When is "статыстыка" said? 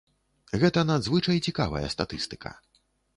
1.95-2.55